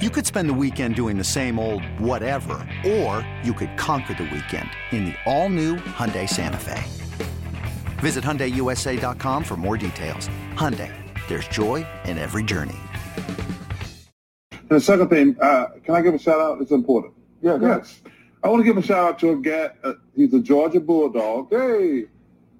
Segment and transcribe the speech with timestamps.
[0.00, 4.22] You could spend the weekend doing the same old whatever, or you could conquer the
[4.22, 6.82] weekend in the all-new Hyundai Santa Fe.
[7.98, 10.30] Visit HyundaiUSA.com for more details.
[10.54, 10.90] Hyundai,
[11.28, 12.78] there's joy in every journey.
[14.50, 16.62] And the second thing, uh, can I give a shout out?
[16.62, 17.12] It's important.
[17.42, 18.00] Yeah, yes.
[18.42, 19.68] I want to give a shout out to a guy.
[19.84, 21.50] Uh, he's a Georgia Bulldog.
[21.50, 22.06] Hey,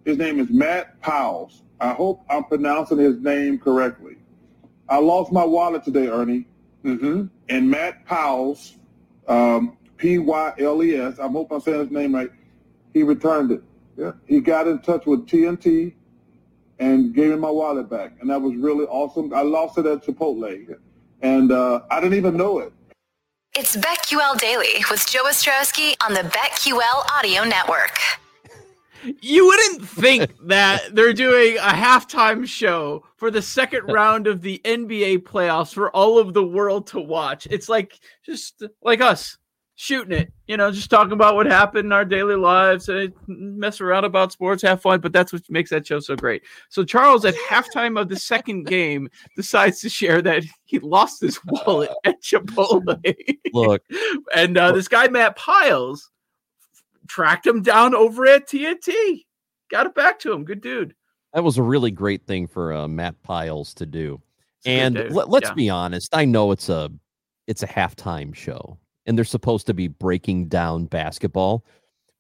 [0.05, 1.63] his name is Matt Powles.
[1.81, 4.17] I hope I'm pronouncing his name correctly.
[4.91, 6.45] I lost my wallet today, Ernie.
[6.85, 7.27] Mm-hmm.
[7.49, 8.77] And Matt Powles,
[9.29, 12.31] um, P-Y-L-E-S, I hope I'm saying his name right,
[12.95, 13.63] he returned it.
[13.97, 14.13] Yeah.
[14.27, 15.95] He got in touch with TNT
[16.79, 18.13] and gave me my wallet back.
[18.21, 19.33] And that was really awesome.
[19.35, 20.77] I lost it at Chipotle.
[21.23, 22.73] And uh, I didn't even know it.
[23.55, 27.99] It's BetQL Daily with Joe Ostrowski on the BetQL Audio Network.
[29.21, 34.61] You wouldn't think that they're doing a halftime show for the second round of the
[34.65, 37.47] NBA playoffs for all of the world to watch.
[37.51, 39.39] It's like just like us
[39.81, 43.81] shooting it, you know, just talking about what happened in our daily lives, and mess
[43.81, 45.01] around about sports, have fun.
[45.01, 46.43] But that's what makes that show so great.
[46.69, 51.41] So Charles, at halftime of the second game, decides to share that he lost his
[51.47, 53.17] wallet at Chipotle.
[53.55, 53.83] Look,
[54.37, 56.11] and uh, this guy Matt Pyles
[57.11, 59.25] tracked him down over at TNT.
[59.71, 60.45] Got it back to him.
[60.45, 60.95] Good dude.
[61.35, 64.21] That was a really great thing for uh, Matt Pyles to do.
[64.65, 65.55] And let, us yeah.
[65.55, 66.91] be honest, I know it's a
[67.47, 71.65] it's a halftime show and they're supposed to be breaking down basketball,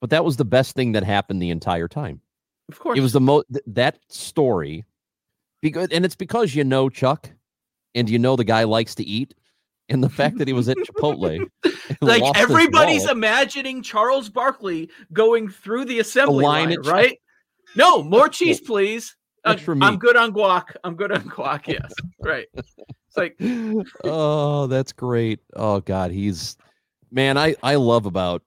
[0.01, 2.21] but that was the best thing that happened the entire time.
[2.71, 2.99] Of course.
[2.99, 4.84] It was the most th- that story
[5.61, 7.31] because and it's because you know Chuck
[7.95, 9.34] and you know the guy likes to eat
[9.91, 11.47] and the fact that he was at Chipotle.
[12.01, 17.21] like everybody's imagining Charles Barkley going through the assembly line, line right?
[17.77, 19.17] No, more cheese, please.
[19.45, 20.77] Uh, I'm good on guac.
[20.84, 21.67] I'm good on guac.
[21.67, 22.47] Yes, right.
[22.55, 23.37] It's like,
[24.05, 25.41] oh, that's great.
[25.56, 26.57] Oh God, he's
[27.11, 27.39] man.
[27.39, 28.43] I I love about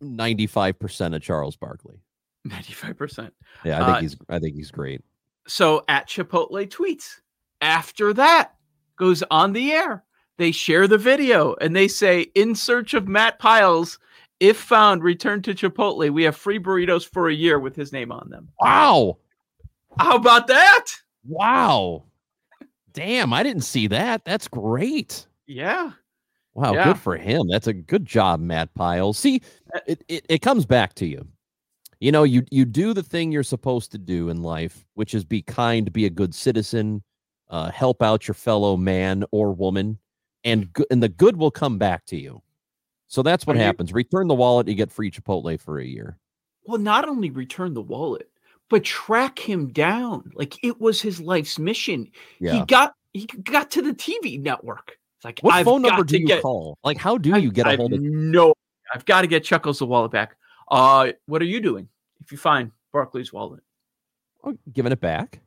[0.00, 2.02] ninety five percent of Charles Barkley.
[2.44, 3.32] Ninety five percent.
[3.64, 4.16] Yeah, I think uh, he's.
[4.28, 5.02] I think he's great.
[5.46, 7.20] So at Chipotle tweets
[7.60, 8.54] after that
[8.96, 10.04] goes on the air
[10.40, 13.98] they share the video and they say, in search of Matt Pyles,
[14.40, 16.10] if found, return to Chipotle.
[16.10, 18.48] We have free burritos for a year with his name on them.
[18.58, 19.18] Wow.
[19.98, 20.86] How about that?
[21.24, 22.04] Wow.
[22.92, 24.24] Damn, I didn't see that.
[24.24, 25.26] That's great.
[25.46, 25.92] Yeah.
[26.54, 26.84] Wow, yeah.
[26.84, 27.46] good for him.
[27.48, 29.18] That's a good job, Matt Pyles.
[29.18, 29.42] See,
[29.86, 31.26] it, it, it comes back to you.
[32.00, 35.22] You know, you you do the thing you're supposed to do in life, which is
[35.22, 37.02] be kind, be a good citizen,
[37.50, 39.98] uh, help out your fellow man or woman
[40.44, 42.42] and go- and the good will come back to you.
[43.06, 43.92] So that's what Are you- happens.
[43.92, 46.18] Return the wallet, you get free Chipotle for a year.
[46.64, 48.30] Well, not only return the wallet,
[48.68, 50.30] but track him down.
[50.34, 52.10] Like it was his life's mission.
[52.38, 52.52] Yeah.
[52.52, 54.96] He got he got to the TV network.
[55.16, 56.78] It's like What I've phone number got do you get, call?
[56.84, 58.00] Like, how do you get a hold of?
[58.00, 58.54] no.
[58.94, 60.36] I've got to get Chuckles the wallet back.
[60.70, 61.88] Uh, what are you doing
[62.20, 63.62] if you find Barkley's wallet?
[64.44, 65.40] Oh, giving it back.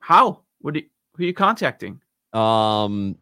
[0.00, 0.40] How?
[0.60, 0.74] What?
[0.74, 2.00] Do you, who are you contacting?
[2.32, 3.16] Um,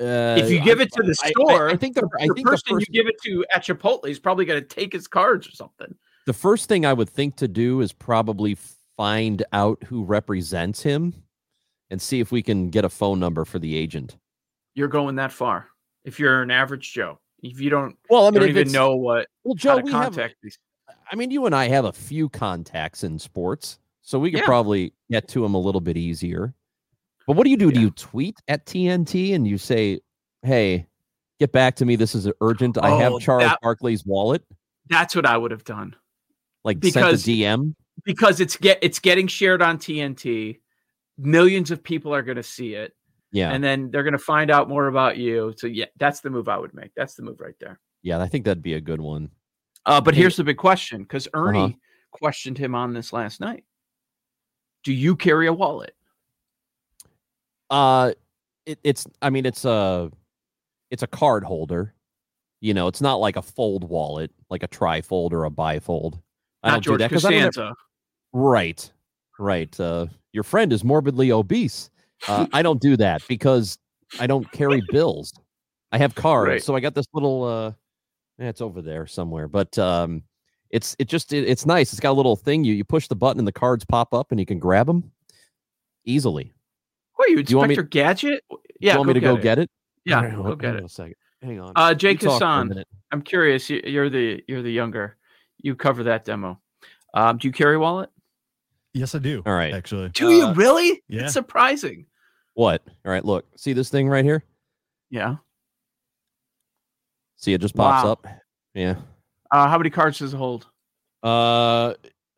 [0.00, 2.34] uh, if you give it to the I- I- store, I, think the, I the
[2.34, 4.92] think the person first, you give it to at Chipotle is probably going to take
[4.92, 5.94] his cards or something.
[6.26, 8.56] the first thing I would think to do is probably
[8.96, 11.14] find out who represents him
[11.90, 14.16] and see if we can get a phone number for the agent.
[14.74, 15.66] You're going that far.
[16.04, 19.26] If you're an average Joe, if you don't, Well, I mean, don't even know what
[19.44, 20.12] Well, Joe, we have.
[20.14, 20.58] contact these.
[21.10, 24.46] I mean, you and I have a few contacts in sports, so we could Yeah.
[24.46, 26.54] probably get to him a little bit easier.
[27.30, 27.70] But what do you do?
[27.70, 30.00] Do you tweet at TNT and you say,
[30.42, 30.88] "Hey,
[31.38, 31.94] get back to me.
[31.94, 32.76] This is urgent.
[32.82, 34.42] I have Oh, Charles that- Barkley's wallet."
[34.88, 35.94] That's what I would have done
[36.64, 37.74] Like Because- sent a DM.
[38.04, 40.58] because it's get it's getting shared on TNT.
[41.18, 42.96] Millions of people are going to see it.
[43.30, 43.52] Yeah.
[43.52, 45.54] and then they're going to find out more about you.
[45.56, 46.90] So yeah, that's the move I would make.
[46.96, 47.78] That's the move right there.
[48.02, 49.30] yeah, I think that'd be a good one.
[49.86, 51.72] Uh, but Hey- here's the big question because Ernie Uh-huh.
[52.10, 53.62] questioned him on this last night.
[54.82, 55.94] Do you carry a wallet?
[57.70, 58.12] Uh
[58.66, 60.10] it, it's I mean it's a
[60.90, 61.94] it's a card holder.
[62.60, 66.20] You know, it's not like a fold wallet, like a trifold or a bifold.
[66.62, 67.74] I Not don't George do that Costanza.
[68.32, 68.90] Right.
[69.38, 69.78] Right.
[69.80, 71.90] Uh your friend is morbidly obese.
[72.28, 73.78] Uh I don't do that because
[74.18, 75.32] I don't carry bills.
[75.92, 76.48] I have cards.
[76.48, 76.62] Right.
[76.62, 77.72] So I got this little uh
[78.38, 79.48] it's over there somewhere.
[79.48, 80.22] But um
[80.70, 81.92] it's it just it, it's nice.
[81.92, 84.30] It's got a little thing you you push the button and the cards pop up
[84.30, 85.10] and you can grab them
[86.04, 86.52] easily.
[87.20, 88.42] What are you, Do you want me- Gadget?
[88.80, 89.42] Yeah, you want me to go it.
[89.42, 89.70] get it?
[90.06, 90.78] Yeah, All right, go get it.
[90.78, 91.16] on A second.
[91.42, 91.74] Hang on.
[91.76, 92.84] Uh, Jake You talk for a Hassan.
[93.12, 93.68] I'm curious.
[93.68, 95.18] you- You're the you're the younger.
[95.58, 96.58] You cover that demo.
[97.12, 98.08] Um, do you carry wallet?
[98.94, 99.42] Yes, I do.
[99.44, 99.74] All right.
[99.74, 100.08] Actually.
[100.08, 101.02] Do Uh, you really?
[101.08, 101.24] yeah.
[101.24, 102.06] It's surprising.
[102.54, 102.82] What?
[103.04, 103.44] All right, look.
[103.54, 104.42] See this thing right here?
[105.10, 105.36] Yeah.
[107.36, 108.12] See it just pops Wow.
[108.12, 108.26] up.
[108.72, 108.94] Yeah.
[109.50, 110.66] Uh, how many cards does it hold?
[111.22, 111.92] Uh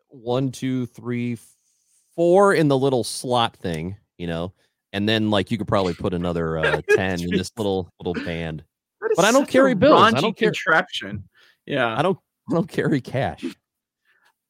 [0.08, 1.38] one, two, three,
[2.16, 4.52] four in the little slot thing, you know.
[4.92, 8.64] And then like you could probably put another uh 10 in this little little band.
[9.16, 10.00] But I don't carry bills.
[10.00, 11.28] I don't care- Contraption.
[11.66, 11.96] Yeah.
[11.98, 12.18] I don't
[12.50, 13.44] I don't carry cash.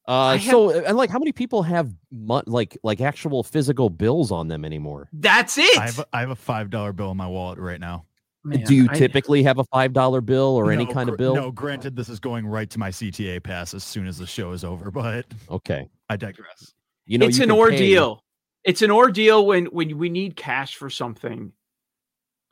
[0.06, 4.32] Uh have- so and like how many people have mon- like like actual physical bills
[4.32, 5.08] on them anymore?
[5.12, 5.78] That's it.
[5.78, 8.06] I have a, I have a five dollar bill in my wallet right now.
[8.44, 11.36] Man, Do you I- typically have a five dollar bill or any kind of bill?
[11.36, 14.50] No, granted, this is going right to my CTA pass as soon as the show
[14.50, 15.88] is over, but Okay.
[16.08, 16.74] I digress.
[17.06, 18.21] You know it's you an can pay- ordeal.
[18.64, 21.52] It's an ordeal when when we need cash for something.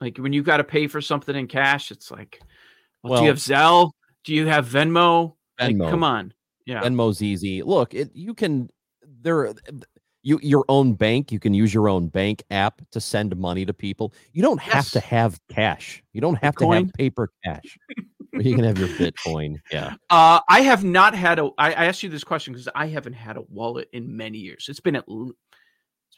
[0.01, 2.41] Like when you've got to pay for something in cash, it's like,
[3.03, 3.91] well, do you have Zelle?
[4.25, 5.35] Do you have Venmo?
[5.59, 5.91] Like, Venmo.
[5.91, 6.33] come on.
[6.67, 6.83] Yeah.
[6.83, 7.63] Venmo's easy.
[7.63, 8.71] Look, it you can
[9.23, 9.53] there
[10.23, 13.73] you your own bank, you can use your own bank app to send money to
[13.73, 14.13] people.
[14.33, 16.03] You don't have to have cash.
[16.13, 17.79] You don't have to have paper cash.
[18.33, 19.57] You can have your Bitcoin.
[19.71, 19.95] Yeah.
[20.11, 21.51] Uh, I have not had a.
[21.57, 24.67] I, I asked you this question because I haven't had a wallet in many years.
[24.69, 25.05] It's been at.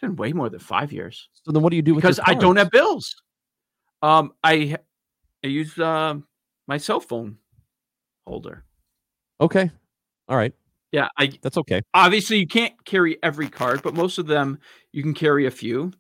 [0.02, 2.34] Been way more than five years So then what do you do with because I
[2.34, 3.14] don't have bills.
[4.02, 4.76] Um, I
[5.43, 6.26] I use um
[6.66, 7.38] my cell phone
[8.26, 8.64] holder.
[9.40, 9.70] Okay.
[10.28, 10.52] All right.
[10.90, 11.81] Yeah, I That's okay.
[11.94, 14.58] obviously you can't carry every card, but most of them
[14.93, 15.93] you can carry a few.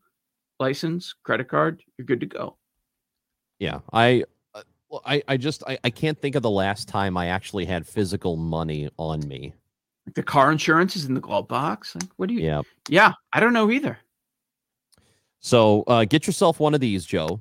[0.60, 2.56] License, credit card, you're good to go.
[3.58, 3.80] Yeah.
[3.92, 7.28] I uh, well, I, I just I, I can't think of the last time I
[7.28, 9.54] actually had physical money on me.
[10.06, 11.94] Like the car insurance is in the glove box.
[11.94, 12.40] Like, what do you?
[12.40, 12.62] Yeah.
[12.88, 13.98] yeah, I don't know either.
[15.40, 17.40] So uh, get yourself one of these, Joe.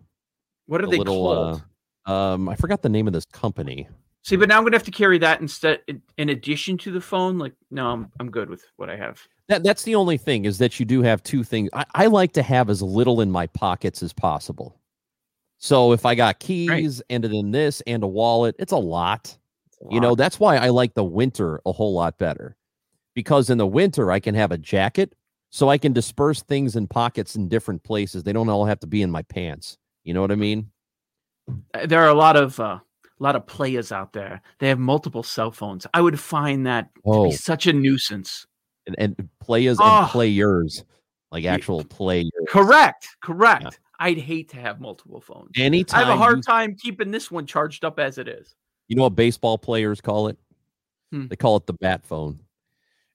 [0.68, 1.64] What are a they little, called?
[2.08, 3.88] uh, um, I forgot the name of this company.
[4.24, 7.02] See, but now I'm gonna have to carry that instead, in, in addition to the
[7.02, 7.40] phone.
[7.40, 9.20] Like, no, I'm I'm good with what I have.
[9.48, 11.70] That that's the only thing is that you do have two things.
[11.74, 14.80] I, I like to have as little in my pockets as possible.
[15.58, 19.38] So if I got keys and then this and a wallet, it's a lot.
[19.90, 22.56] You know, that's why I like the winter a whole lot better.
[23.16, 25.16] Because in the winter I can have a jacket
[25.50, 28.24] so I can disperse things in pockets in different places.
[28.24, 29.78] They don't all have to be in my pants.
[30.04, 30.72] You know what I mean?
[31.74, 32.80] Uh, there are a lot of uh,
[33.20, 34.42] a lot of players out there.
[34.60, 35.86] They have multiple cell phones.
[35.94, 38.46] I would find that to Oh, be such a nuisance.
[38.88, 40.00] and, and players Oh.
[40.02, 40.84] and players,
[41.32, 42.32] like actual players.
[42.48, 43.80] Correct, correct.
[44.00, 45.52] I'd hate to have multiple phones.
[45.58, 48.56] Anytime I have a hard you- time keeping this one charged up as it is.
[48.92, 50.38] You know what baseball players call it?
[51.14, 51.28] Hmm.
[51.28, 52.38] They call it the bat phone.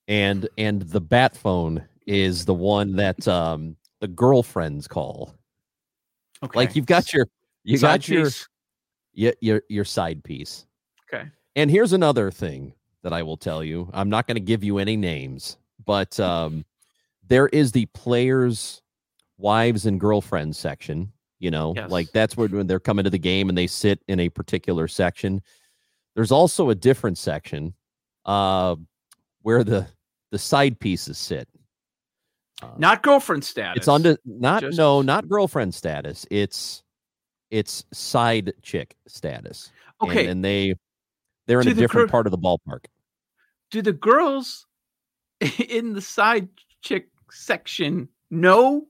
[0.08, 5.34] And and the bat phone is the one that um the girlfriends call.
[6.42, 7.26] Okay, Like you've got your
[7.62, 8.48] you Side got your, piece.
[9.12, 10.64] your your your side piece.
[11.12, 11.28] Okay.
[11.56, 12.72] And here's another thing
[13.02, 13.90] that I will tell you.
[13.92, 16.64] I'm not going to give you any names, but um
[17.28, 18.80] there is the players
[19.36, 21.90] wives and girlfriends section, you know, Yes.
[21.90, 24.88] like that's where when they're coming to the game and they sit in a particular
[24.88, 25.42] section.
[26.16, 27.74] There's also a different section
[28.24, 28.74] uh
[29.42, 29.86] where the
[30.32, 31.48] the side pieces sit.
[32.60, 33.76] Uh, Not girlfriend status.
[33.82, 36.26] it's under not just- no, not girlfriend status.
[36.30, 36.82] It's
[37.50, 39.70] it's side chick status.
[40.00, 40.26] And- Okay.
[40.26, 40.74] and, they
[41.46, 42.86] they're in Do a the different gir- part of the ballpark.
[43.70, 44.66] Do the girls
[45.68, 46.48] in the side
[46.82, 48.86] chick section know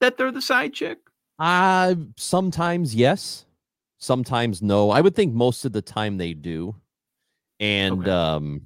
[0.00, 0.98] that they're the side chick?
[1.38, 3.44] Uh sometimes yes,
[4.04, 4.90] sometimes no.
[4.90, 6.76] I would think most of the time they do.
[7.60, 8.10] And Okay.
[8.10, 8.62] um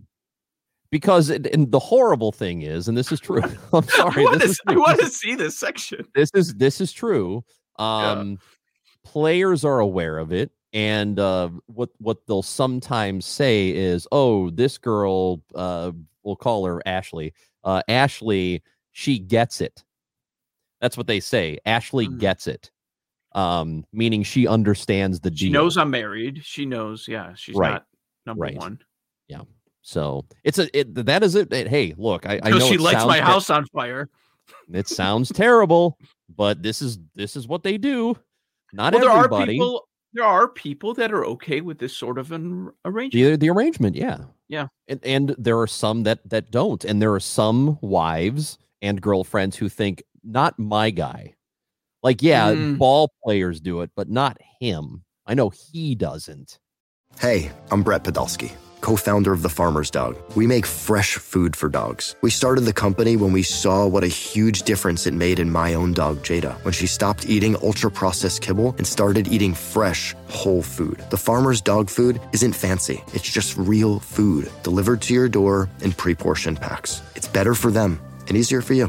[0.91, 3.43] because it, and the horrible thing is, and this is true.
[3.73, 4.23] I'm sorry.
[4.23, 6.07] I want, to, I want to see this section.
[6.15, 7.45] this is this is true.
[7.79, 8.39] Um
[9.05, 14.77] players are aware of it and uh what what they'll sometimes say is, "Oh, this
[14.79, 15.93] girl uh
[16.23, 17.33] we'll call her Ashley.
[17.65, 19.85] Uh Ashley, she gets it."
[20.81, 21.59] That's what they say.
[21.67, 22.19] Ashley Mm.
[22.19, 22.71] gets it.
[23.33, 26.41] Um, meaning she understands the She knows I'm married.
[26.45, 27.73] She knows, yeah, she's Right.
[27.73, 27.87] not
[28.27, 28.57] number Right.
[28.57, 28.79] one.
[29.29, 29.43] Yeah.
[29.83, 31.53] So it's a it, that is it.
[31.53, 34.09] it- Hey, look, I, I know she lights my ter- house on fire.
[34.73, 35.99] It sounds terrible,
[36.35, 38.17] but this is this is what they do.
[38.73, 39.53] Not well, there are everybody.
[39.55, 39.89] people.
[40.15, 43.13] There are people that are okay with this sort of an arrangement.
[43.13, 44.19] the the arrangement, yeah,
[44.49, 44.69] Yeah.
[44.89, 49.57] and and there are some that that don't, and there are some wives and girlfriends
[49.57, 51.35] who think not my guy.
[52.03, 52.79] Like, yeah, Mm.
[52.79, 55.03] ball players do it, but not him.
[55.27, 56.59] I know he doesn't.
[57.19, 60.17] Hey, I'm Brett Podolsky, co founder of The Farmer's Dog.
[60.37, 62.15] We make fresh food for dogs.
[62.23, 65.75] We started the company when we saw what a huge difference it made in my
[65.75, 70.63] own dog, Jada, when she stopped eating ultra processed kibble and started eating fresh, whole
[70.63, 71.03] food.
[71.11, 75.91] The Farmer's Dog food isn't fancy, it's just real food delivered to your door in
[75.93, 77.03] pre portioned packs.
[77.17, 78.89] It's better for them and easier for you.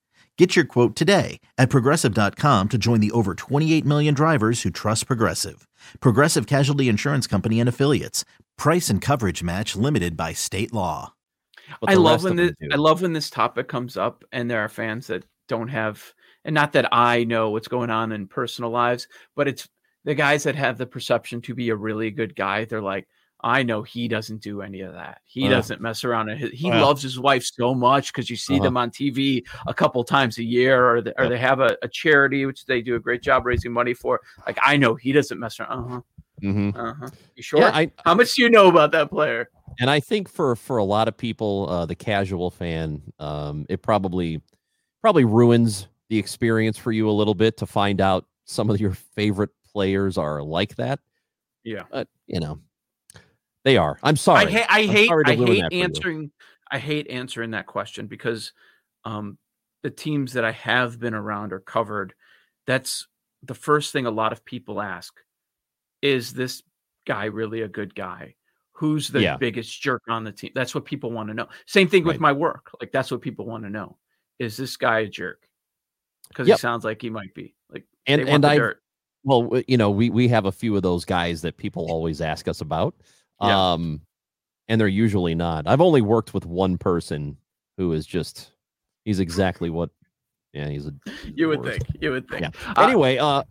[0.41, 5.05] Get your quote today at progressive.com to join the over 28 million drivers who trust
[5.05, 5.67] Progressive.
[5.99, 8.25] Progressive Casualty Insurance Company and Affiliates.
[8.57, 11.13] Price and coverage match limited by state law.
[11.87, 15.05] I love when this, I love when this topic comes up, and there are fans
[15.07, 16.11] that don't have,
[16.43, 19.69] and not that I know what's going on in personal lives, but it's
[20.05, 22.65] the guys that have the perception to be a really good guy.
[22.65, 23.07] They're like,
[23.43, 25.21] I know he doesn't do any of that.
[25.25, 25.51] He Uh.
[25.51, 26.29] doesn't mess around.
[26.37, 26.81] He he Well.
[26.85, 28.63] loves his wife so much because you see Uh-huh.
[28.65, 31.87] them on TV a couple times a year, or they, or they have a, a
[31.87, 34.19] charity which they do a great job raising money for.
[34.45, 35.85] Like I know he doesn't mess around.
[35.85, 36.01] Uh huh.
[36.43, 36.75] Mhm.
[36.75, 37.09] Uh huh.
[37.35, 37.59] You sure?
[37.59, 39.49] Yeah, I, How much do you know about that player?
[39.79, 43.81] and I think for for a lot of people, uh, the casual fan, um, it
[43.81, 44.41] probably
[45.01, 48.91] probably ruins the experience for you a little bit to find out some of your
[48.91, 50.99] favorite players are like that.
[51.63, 51.83] Yeah.
[51.89, 52.59] But you know,
[53.63, 53.97] they are.
[54.03, 54.45] I'm sorry.
[54.47, 55.83] I, ha- I hate I hate that for you.
[55.83, 56.31] answering
[56.71, 58.53] I hate answering that question because
[59.05, 59.37] um
[59.83, 62.13] the teams that I have been around or covered
[62.67, 63.07] that's
[63.43, 65.13] the first thing a lot of people ask
[66.01, 66.61] is this
[67.07, 68.35] guy really a good guy
[68.73, 69.37] who's the Yeah.
[69.37, 72.31] biggest jerk on the team that's what people want to know same thing with my
[72.31, 73.97] work like that's what people want to know
[74.39, 75.47] is this guy a jerk
[76.29, 76.57] because Yep.
[76.57, 78.81] he sounds like he might be like And and I dirt.
[79.23, 82.47] well, you know, we we have a few of those guys that people always ask
[82.47, 82.95] us about.
[83.41, 83.73] Yeah.
[83.73, 84.01] Um
[84.67, 85.67] and they're usually not.
[85.67, 87.37] I've only worked with one person
[87.77, 88.51] who is just
[89.05, 89.89] he's exactly what
[90.53, 90.93] yeah, he's a
[91.33, 92.49] you would think you would think Yeah.
[92.75, 93.43] Uh, Anyway, uh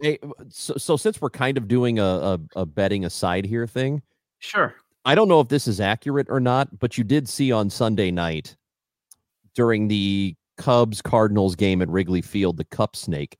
[0.48, 4.02] so, so since we're kind of doing a, a a betting aside here thing,
[4.38, 7.70] sure I don't know if this is accurate or not, but you did see on
[7.70, 8.56] Sunday night
[9.54, 13.38] during the Cubs Cardinals game at Wrigley Field the cup snake.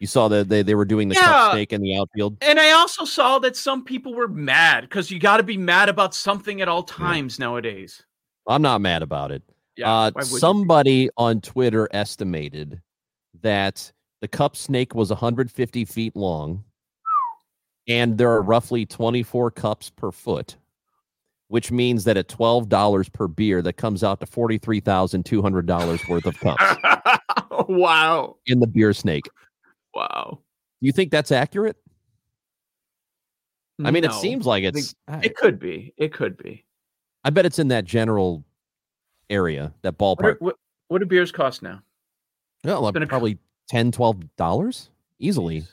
[0.00, 1.26] You saw that they, they were doing the Yeah.
[1.26, 2.38] cup snake in the outfield.
[2.40, 5.90] And I also saw that some people were mad because you got to be mad
[5.90, 8.02] about something at all times nowadays.
[8.48, 9.42] I'm not mad about it.
[9.76, 10.40] Yeah, uh, why would you be?
[10.40, 12.80] somebody on Twitter estimated
[13.42, 13.92] that
[14.22, 16.64] the cup snake was 150 feet long,
[17.86, 20.56] and there are roughly 24 cups per foot,
[21.48, 26.64] which means that at $12 per beer, that comes out to $43,200 worth of cups
[27.68, 29.26] wow, in the beer snake.
[30.00, 30.38] Wow.
[30.80, 31.76] Do you think that's accurate?
[33.82, 34.94] I mean, it seems like think it's.
[35.22, 35.94] It could be.
[35.96, 36.64] It could be.
[37.24, 38.44] I bet it's in that general
[39.28, 40.24] area, that What, ballpark.
[40.24, 40.56] are, what,
[40.88, 41.82] what do beers cost now?
[42.64, 43.38] Well, uh, been a cou- probably
[43.68, 44.88] 10 $12
[45.18, 45.64] easily.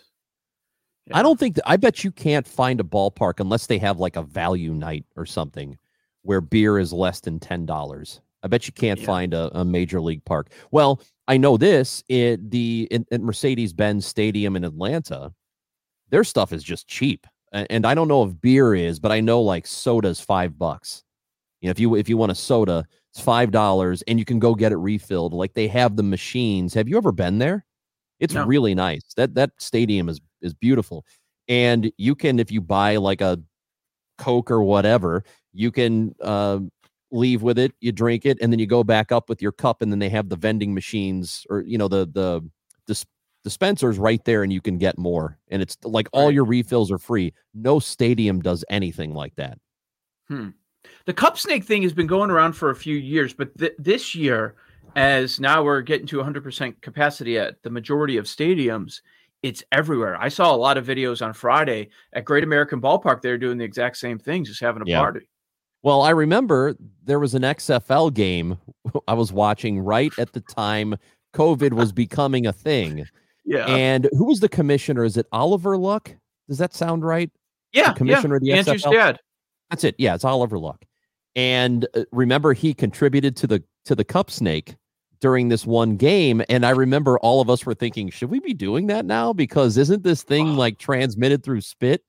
[1.07, 1.17] Yeah.
[1.17, 4.15] I don't think that I bet you can't find a ballpark unless they have like
[4.15, 5.77] a value night or something
[6.24, 8.19] where beer is less than ten dollars.
[8.44, 9.06] I bet you can't Yeah.
[9.06, 10.51] find a, a major league park.
[10.72, 15.34] Well, I know this it the in, in Mercedes Benz Stadium in Atlanta,
[16.10, 17.25] their stuff is just cheap.
[17.53, 21.03] A- And I don't know if beer is, but I know like soda's five bucks.
[21.62, 24.39] You know, if you if you want a soda, it's five dollars and you can
[24.39, 25.34] go get it refilled.
[25.34, 26.74] Like they have the machines.
[26.75, 27.65] Have you ever been there?
[28.20, 28.46] It's No.
[28.46, 29.01] really nice.
[29.17, 31.06] That that stadium is is beautiful.
[31.48, 33.39] And you can if you buy like a
[34.17, 36.60] Coke or whatever, you can uh,
[37.11, 39.81] leave with it, you drink it, and then you go back up with your cup,
[39.81, 42.41] and then they have the vending machines or you know the the
[42.87, 43.05] dis-
[43.43, 45.37] dispensers right there, and you can get more.
[45.49, 47.33] And it's like all your refills are free.
[47.53, 49.57] No stadium does anything like that.
[50.27, 50.49] Hmm.
[51.05, 54.13] The cup snake thing has been going around for a few years, but th- this
[54.15, 54.55] year,
[54.95, 59.01] as now we're getting to 100% capacity at the majority of stadiums,
[59.43, 60.17] it's everywhere.
[60.19, 63.21] I saw a lot of videos on Friday at Great American Ballpark.
[63.21, 64.99] They're doing the exact same thing, just having a Yeah.
[64.99, 65.29] party.
[65.84, 68.57] Well, I remember there was an XFL game
[69.07, 70.96] I was watching right at the time
[71.34, 73.05] COVID was becoming a thing.
[73.46, 73.65] Yeah.
[73.67, 75.03] And who was the commissioner?
[75.05, 76.12] Is it Oliver Luck?
[76.50, 77.29] Does that sound right?
[77.74, 77.93] yeah.
[77.93, 78.55] commissioner of the yeah.
[78.57, 78.91] Andrew's XFL?
[78.93, 79.19] dad.
[79.69, 79.96] That's it.
[79.98, 80.86] Yeah, it's Oliver Luck.
[81.36, 84.75] And uh, remember, he contributed to the to the cup snake
[85.19, 86.41] during this one game.
[86.50, 89.34] And I remember all of us were thinking, should we be doing that now?
[89.34, 92.03] Because isn't this thing like transmitted through spit?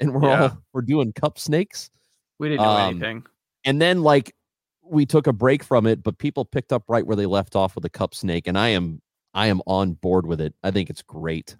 [0.00, 0.42] And we're Yeah.
[0.42, 1.90] all we're doing cup snakes.
[2.38, 3.24] We didn't know Um, anything.
[3.64, 4.34] And then like
[4.82, 7.74] we took a break from it, but people picked up right where they left off
[7.74, 8.46] with the cup snake.
[8.46, 9.00] And I am
[9.32, 10.54] I am on board with it.
[10.62, 11.56] I think it's great.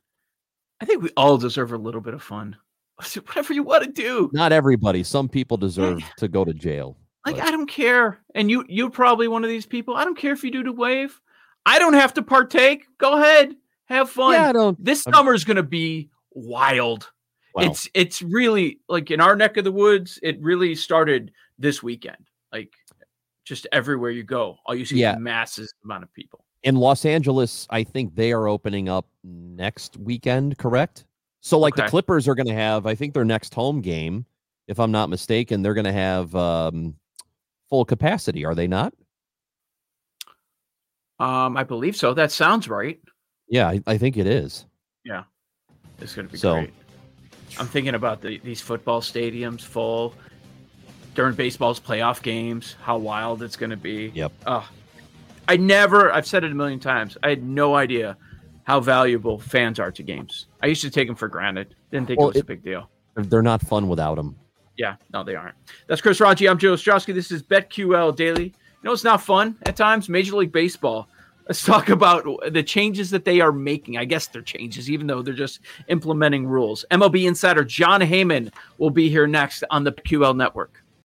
[0.81, 2.57] I think we all deserve a little bit of fun.
[2.97, 4.31] Whatever you want to do.
[4.33, 5.03] Not everybody.
[5.03, 6.97] Some people deserve to go to jail.
[7.27, 8.19] Like but- I don't care.
[8.35, 9.97] And you you're probably one of these people.
[9.97, 11.19] I don't care if you do the wave.
[11.67, 12.85] I don't have to partake.
[12.99, 13.55] Go ahead.
[13.87, 14.35] Have fun.
[14.35, 14.83] Yeah, I don't.
[14.85, 17.11] this I'm- summer's gonna be wild.
[17.57, 22.17] It's it's really like in our neck of the woods, it really started this weekend.
[22.53, 22.73] Like
[23.45, 25.15] just everywhere you go, all you see Yeah.
[25.15, 26.45] is masses amount of people.
[26.65, 31.05] in Los Angeles, I think they are opening up next weekend, correct?
[31.43, 34.25] So like the Clippers are going to have, I think their next home game,
[34.67, 36.95] if I'm not mistaken, they're going to have um,
[37.69, 38.95] full capacity, are they not?
[41.21, 42.15] Um, I believe so.
[42.15, 42.99] That sounds right.
[43.49, 44.67] Yeah, I, I think it is.
[45.05, 45.25] Yeah,
[46.01, 46.73] it's gonna be So- great.
[47.59, 50.15] I'm thinking about the, these football stadiums full
[51.15, 52.77] during baseball's playoff games.
[52.83, 54.11] How wild it's gonna be.
[54.15, 54.33] Yep.
[54.47, 54.69] Oh,
[55.47, 56.13] I never.
[56.13, 57.17] I've said it a million times.
[57.23, 58.17] I had no idea
[58.65, 60.47] how valuable fans are to games.
[60.63, 61.75] I used to take them for granted.
[61.93, 62.89] Didn't think Well, it was it- a big deal.
[63.15, 64.37] They're- They're not fun without them.
[64.77, 65.55] Yeah, no, they aren't.
[65.87, 66.49] That's Chris Raji.
[66.49, 67.15] I'm Joe Ostrowski.
[67.15, 68.47] This is BetQL Daily.
[68.47, 70.09] You know, it's not fun at times.
[70.09, 71.09] Major League Baseball.
[71.47, 73.99] Let's talk about the changes that they are making.
[73.99, 76.85] I guess they're changes, even though they're just implementing rules.
[76.91, 80.84] MLB insider Jon Heyman will be here next on the QL Network.